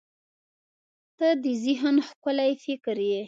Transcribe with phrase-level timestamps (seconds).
[1.17, 3.19] •ته د ذهن ښکلي فکر یې.